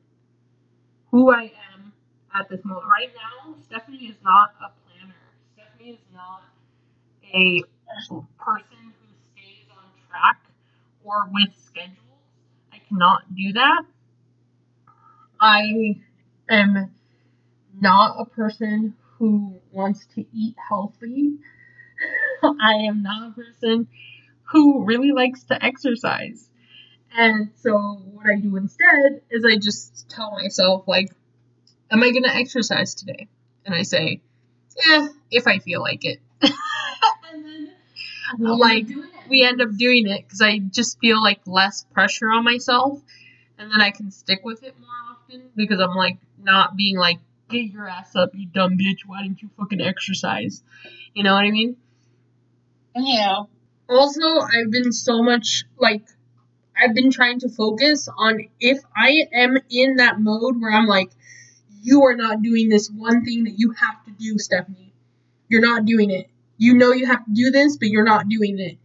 [1.09, 1.93] who I am
[2.35, 2.85] at this moment.
[2.85, 5.15] Right now, Stephanie is not a planner.
[5.55, 6.43] Stephanie is not
[7.33, 7.63] a
[8.37, 10.37] person who stays on track
[11.05, 11.97] or with schedules.
[12.73, 13.83] I cannot do that.
[15.39, 15.95] I
[16.49, 16.91] am
[17.79, 21.33] not a person who wants to eat healthy.
[22.43, 23.87] I am not a person
[24.45, 26.49] who really likes to exercise.
[27.15, 31.11] And so what I do instead is I just tell myself like
[31.91, 33.27] am I going to exercise today?
[33.63, 34.21] And I say,
[34.87, 37.69] "Yeah, if I feel like it." and then
[38.39, 38.87] like
[39.29, 42.99] we end up doing it because I just feel like less pressure on myself,
[43.59, 47.19] and then I can stick with it more often because I'm like not being like,
[47.51, 48.99] "Get your ass up, you dumb bitch!
[49.05, 50.63] Why didn't you fucking exercise?"
[51.13, 51.75] You know what I mean?
[52.95, 53.43] Yeah.
[53.89, 56.05] also I've been so much like
[56.75, 61.11] I've been trying to focus on if I am in that mode where I'm like,
[61.81, 64.93] you are not doing this one thing that you have to do, Stephanie.
[65.49, 66.29] You're not doing it.
[66.57, 68.77] You know you have to do this, but you're not doing it.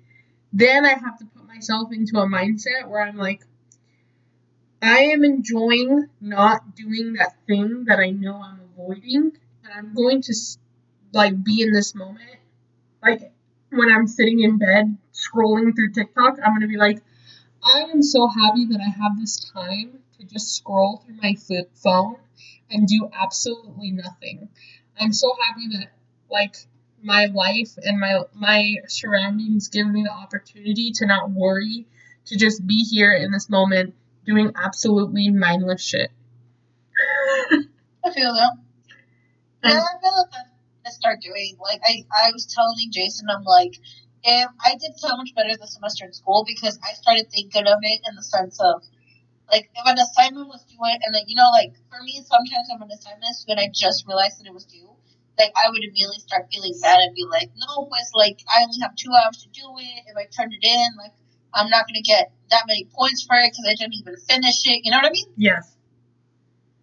[0.53, 3.43] Then I have to put myself into a mindset where I'm like,
[4.83, 9.33] I am enjoying not doing that thing that I know I'm avoiding,
[9.65, 10.35] and I'm going to
[11.13, 12.41] like be in this moment.
[13.03, 13.33] Like
[13.71, 17.03] when I'm sitting in bed scrolling through TikTok, I'm gonna be like,
[17.63, 21.35] I am so happy that I have this time to just scroll through my
[21.75, 22.17] phone
[22.71, 24.49] and do absolutely nothing.
[24.99, 25.89] I'm so happy that
[26.31, 26.57] like
[27.03, 31.87] my life and my my surroundings give me the opportunity to not worry,
[32.27, 33.95] to just be here in this moment
[34.27, 36.11] doing absolutely mindless shit.
[38.05, 38.57] I feel that.
[39.65, 40.31] Yeah, I feel like
[40.85, 41.57] that's to start doing.
[41.61, 43.75] Like I, I was telling Jason, I'm like,
[44.23, 47.79] if I did so much better this semester in school because I started thinking of
[47.83, 48.83] it in the sense of
[49.51, 52.83] like if an assignment was due and like you know like for me sometimes if
[52.83, 54.91] an assignment is due and I just realized that it was due,
[55.39, 58.83] like I would immediately start feeling bad and be like, no, it's like I only
[58.83, 60.11] have two hours to do it.
[60.11, 61.15] If I turn it in, like
[61.57, 64.85] I'm not gonna get that many points for it because I didn't even finish it.
[64.85, 65.27] You know what I mean?
[65.37, 65.75] Yes.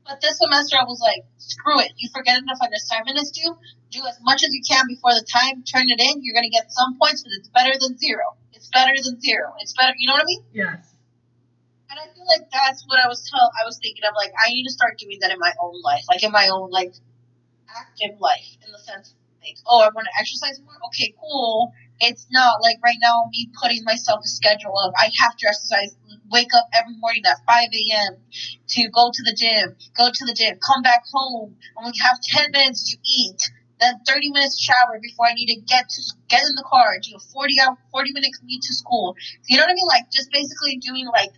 [0.06, 1.94] But this semester I was like, screw it.
[1.96, 3.56] You forget if an assignment is due,
[3.92, 6.26] do as much as you can before the time, turn it in.
[6.26, 8.36] You're gonna get some points, but it's better than zero.
[8.52, 9.54] It's better than zero.
[9.60, 9.94] It's better.
[9.98, 10.44] You know what I mean?
[10.52, 10.90] Yes.
[11.90, 13.52] And I feel like that's what I was tell.
[13.54, 16.04] I was thinking of like I need to start doing that in my own life,
[16.10, 16.92] like in my own like
[17.70, 20.74] active life, in the sense like, oh, I want to exercise more.
[20.88, 21.74] Okay, cool.
[22.00, 25.96] It's not like right now me putting myself a schedule of I have to exercise,
[26.32, 28.18] wake up every morning at 5 a.m.
[28.70, 32.52] to go to the gym, go to the gym, come back home, only have 10
[32.52, 36.42] minutes to eat, then 30 minutes to shower before I need to get to get
[36.42, 39.16] in the car, do a 40 hour, 40 minute commute to school.
[39.48, 39.88] You know what I mean?
[39.88, 41.32] Like just basically doing like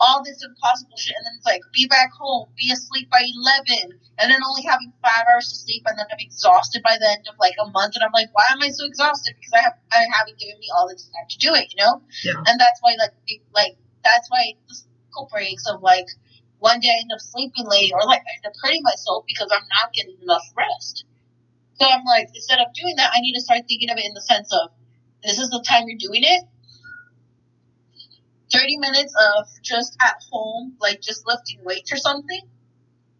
[0.00, 4.00] all this impossible shit, and then it's like be back home, be asleep by 11,
[4.16, 7.28] and then only having five hours to sleep, and then I'm exhausted by the end
[7.28, 9.36] of like a month, and I'm like, why am I so exhausted?
[9.36, 12.00] Because I have I haven't given me all the time to do it, you know?
[12.24, 12.40] Yeah.
[12.48, 16.08] And that's why like it, like that's why the cycle breaks of like
[16.58, 19.52] one day I end up sleeping late, or like I end up hurting myself because
[19.52, 21.04] I'm not getting enough rest.
[21.76, 24.12] So I'm like, instead of doing that, I need to start thinking of it in
[24.12, 24.72] the sense of
[25.24, 26.44] this is the time you're doing it
[28.70, 32.40] 30 minutes of just at home, like just lifting weights or something,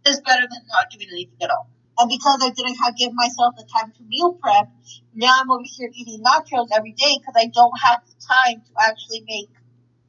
[0.07, 1.69] is better than not doing anything at all.
[1.99, 4.69] And because I didn't have give myself the time to meal prep,
[5.15, 8.73] now I'm over here eating nachos every day because I don't have the time to
[8.81, 9.51] actually make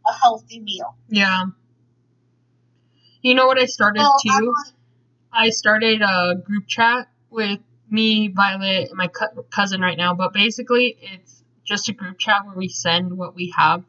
[0.08, 0.96] a healthy meal.
[1.10, 1.46] Yeah.
[3.22, 4.30] You know what I started So too?
[4.32, 4.74] I'm like,
[5.34, 10.14] I started a group chat with me, Violet, and my co- cousin right now.
[10.14, 13.84] But basically, it's just a group chat where we send what we have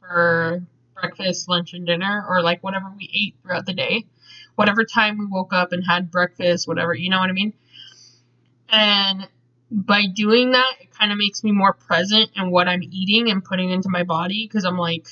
[0.00, 0.62] for
[1.02, 4.06] breakfast, lunch, and dinner, or like whatever we ate throughout the day.
[4.54, 7.52] Whatever time we woke up and had breakfast, whatever, you know what I mean?
[8.68, 9.28] And
[9.70, 13.44] by doing that, it kind of makes me more present in what I'm eating and
[13.44, 15.06] putting into my body because I'm like,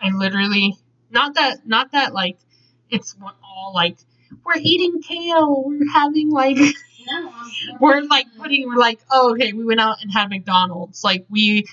[0.00, 0.76] I literally,
[1.10, 2.38] not that, not that like
[2.90, 3.98] it's all like,
[4.44, 6.58] we're eating kale, we're having like,
[7.80, 11.66] we're like putting we're like oh okay we went out and had mcdonald's like we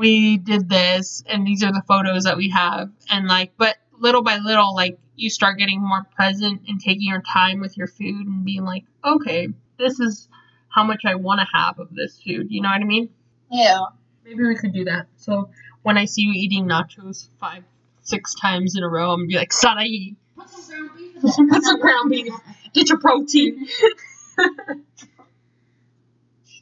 [0.00, 2.90] we did this and these are the photos that we have.
[3.10, 7.20] And like but little by little like you start getting more present and taking your
[7.20, 10.26] time with your food and being like okay this is
[10.70, 13.10] how much i want to have of this food you know what i mean?
[13.50, 13.80] Yeah.
[14.24, 15.06] maybe we could do that.
[15.18, 15.50] So
[15.82, 17.62] when i see you eating nachos five
[18.02, 21.46] six times in a row i'm gonna be like Sarai, Put some ground beef in
[21.46, 21.48] there.
[21.48, 22.32] put some ground beef?
[22.72, 23.66] Get your protein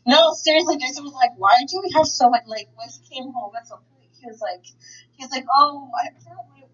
[0.08, 3.30] No, seriously, Jason was like, "Why do we have so much?" Like when he came
[3.30, 6.62] home at some point, he was like, "He was like, oh, I forgot what it
[6.64, 6.70] was,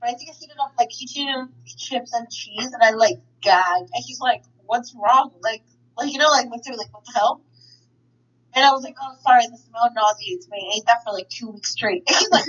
[0.00, 1.46] but I think I heated up like he heated
[1.78, 5.62] chips and cheese, and I like gagged." And he's like, "What's wrong?" Like,
[5.96, 7.42] like you know, like what's like, "What the hell?"
[8.54, 10.58] And I was like, "Oh, sorry, the smell nauseates me.
[10.58, 12.46] I ate that for like two weeks straight." And he's like.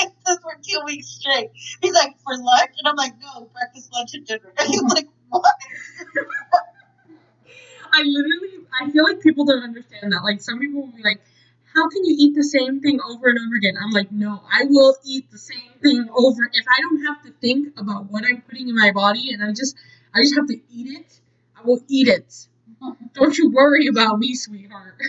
[0.00, 1.50] Ate this for two weeks straight.
[1.82, 2.70] He's like, for lunch?
[2.78, 4.50] And I'm like, no, breakfast, lunch, and dinner.
[4.58, 5.44] And he's like, what?
[7.94, 10.24] I literally, I feel like people don't understand that.
[10.24, 11.20] Like, some people will be like,
[11.74, 13.74] how can you eat the same thing over and over again?
[13.80, 16.50] I'm like, no, I will eat the same thing over.
[16.52, 19.50] If I don't have to think about what I'm putting in my body and I
[19.50, 19.76] just,
[20.14, 21.20] I just have to eat it,
[21.56, 22.46] I will eat it.
[23.14, 25.00] Don't you worry about me, sweetheart.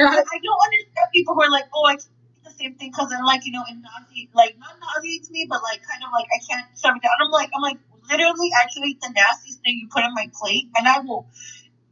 [0.00, 2.90] I, I don't understand people who are like, oh, I can't eat the same thing
[2.90, 6.10] because then, like, you know, it nauseates, like, not nauseates me, but like, kind of
[6.12, 7.12] like, I can't shove it down.
[7.20, 7.78] I'm like, I'm like,
[8.08, 11.28] literally, actually, eat the nastiest thing you put on my plate, and I will,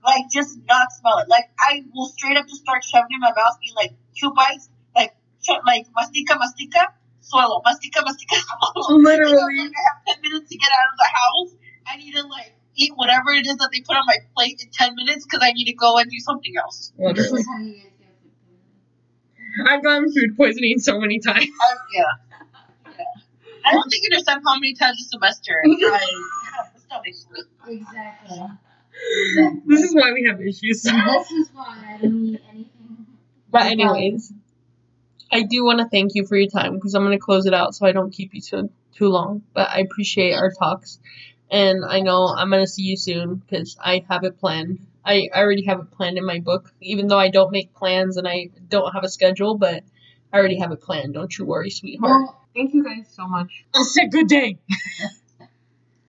[0.04, 1.28] like, just not smell it.
[1.28, 4.68] Like, I will straight up just start shoving in my mouth, be like, two bites,
[5.44, 6.84] tr- like mastica, mastica,
[7.20, 8.98] swallow, mastica, mastica, swallow.
[9.02, 9.34] Literally.
[9.34, 11.50] Like, I have ten minutes to get out of the house.
[11.86, 14.70] I need to like eat whatever it is that they put on my plate in
[14.70, 16.92] ten minutes because I need to go and do something else.
[16.98, 17.40] Literally.
[17.40, 19.66] is how you guys get food poisoning.
[19.66, 21.46] I've gotten food poisoning so many times.
[21.46, 22.02] Uh, yeah.
[22.86, 23.04] yeah.
[23.64, 25.68] I don't think you understand how many times a semester I
[26.56, 27.14] have the stomach
[27.64, 27.74] flu.
[27.74, 28.38] Exactly.
[29.66, 30.82] This is why we have issues.
[30.82, 33.06] this is why I don't eat anything.
[33.50, 34.32] But anyways,
[35.32, 37.74] I do want to thank you for your time because I'm gonna close it out
[37.74, 39.42] so I don't keep you too too long.
[39.54, 40.98] But I appreciate our talks,
[41.50, 44.86] and I know I'm gonna see you soon because I have it planned.
[45.04, 48.16] I, I already have it planned in my book, even though I don't make plans
[48.16, 49.82] and I don't have a schedule, but
[50.32, 51.14] I already have it planned.
[51.14, 52.10] Don't you worry, sweetheart.
[52.10, 53.64] Well, Thank you guys so much.
[53.72, 54.58] I said good day.